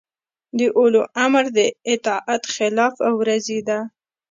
[0.57, 1.59] د اولوامر د
[1.93, 3.79] اطاعت خلاف ورزي ده